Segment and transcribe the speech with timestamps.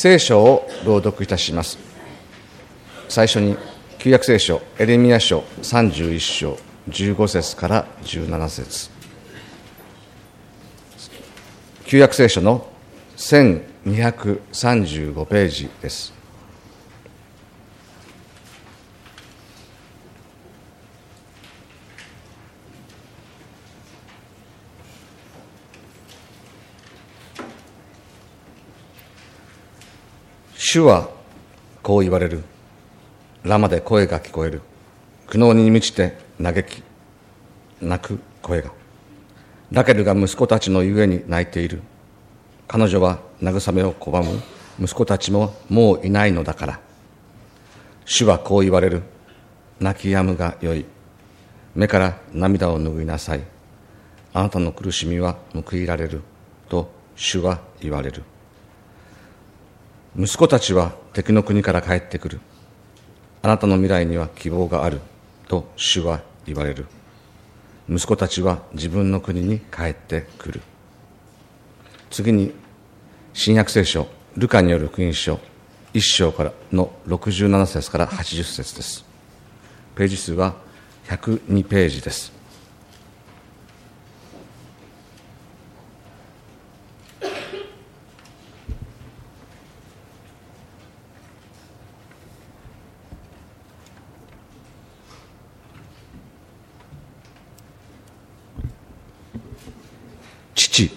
[0.00, 1.76] 聖書を朗読いたします。
[3.08, 3.56] 最初に
[3.98, 6.56] 旧約聖書エレミア書31章
[6.88, 8.90] 15節から17節。
[11.84, 12.68] 旧約聖書の
[13.16, 16.17] 1235ページです。
[30.70, 31.08] 主は
[31.82, 32.44] こう言われる。
[33.42, 34.60] ラマで声が聞こえる。
[35.26, 36.82] 苦悩に満ちて嘆き
[37.80, 38.70] 泣く声が。
[39.72, 41.80] ラケルが息子たちのゆえに泣いている。
[42.66, 44.42] 彼女は慰めを拒む。
[44.78, 46.80] 息子たちももういないのだから。
[48.04, 49.04] 主はこう言われる。
[49.80, 50.84] 泣き止むがよい。
[51.74, 53.40] 目から涙を拭いなさい。
[54.34, 56.20] あなたの苦しみは報いられる。
[56.68, 58.22] と主は言われる。
[60.16, 62.40] 息子たちは敵の国から帰ってくる。
[63.42, 65.00] あなたの未来には希望がある。
[65.48, 66.86] と主は言われる。
[67.88, 70.60] 息子たちは自分の国に帰ってくる。
[72.10, 72.52] 次に
[73.32, 75.40] 新約聖書ルカによる福音書
[75.94, 79.08] 1章からの67節から80節です。
[79.98, 80.54] ページ数は
[81.08, 82.32] 102ページです
[100.54, 100.90] 父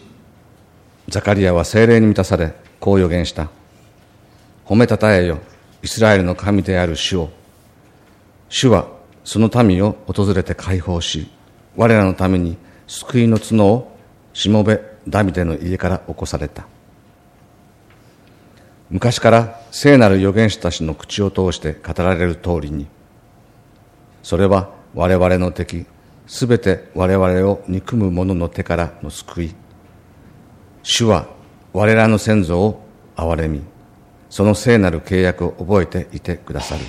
[1.11, 3.49] ザカリアは精霊に満たされこう予言した。
[4.65, 5.39] 褒めたたえよ
[5.83, 7.29] イスラエルの神である主を。
[8.47, 8.87] 主は
[9.25, 11.29] その民を訪れて解放し
[11.75, 12.55] 我らのために
[12.87, 13.97] 救いの角を
[14.31, 16.65] しもべダビデの家から起こされた。
[18.89, 22.87] 昔から聖なる預言者たちの口を通して語られる通りに
[24.23, 25.85] それは我々の敵
[26.27, 29.55] すべて我々を憎む者の手からの救い。
[30.84, 31.28] 主は
[31.74, 32.84] 我らの先祖を
[33.16, 33.62] 憐れみ
[34.31, 36.86] その聖なる契約を覚えていてくださる。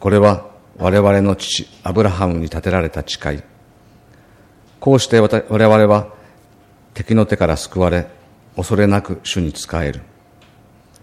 [0.00, 3.42] これは我々の父アブラハムに立てられた誓い。
[4.80, 6.12] こうして我々は
[6.92, 8.08] 敵の手から救われ
[8.56, 10.00] 恐れなく主に仕える。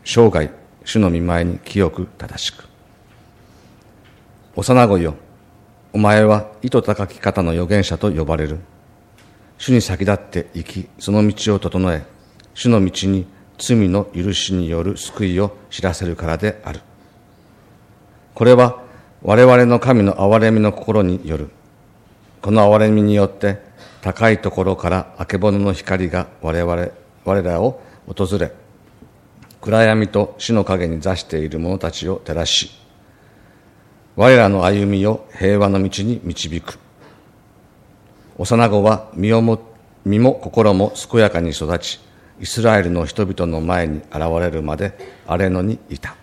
[0.03, 0.49] 生涯
[0.83, 2.67] 主の見前に清く正しく。
[4.57, 5.15] 幼子よ
[5.93, 8.59] お前は意図高き方の預言者と呼ばれる。
[9.57, 12.03] 主に先立って行きその道を整え
[12.53, 16.81] 主の道に罪の許しによる救いを知らせるからである。
[18.33, 18.83] これは
[19.23, 21.49] 我々の神の憐れみの心による。
[22.41, 23.59] この憐れみによって
[24.01, 26.87] 高いところからあけぼのの光が我々
[27.25, 28.51] 我らを訪れ
[29.59, 32.71] 暗闇と死の影に座している者たちを照らし
[34.15, 36.79] 我らの歩みを平和の道に導く。
[38.37, 39.59] 幼子は身をも
[40.05, 41.99] 身も心も健やかに育ち
[42.39, 44.93] イスラエルの人々の前に現れるまで
[45.25, 46.15] 荒れ野にいた。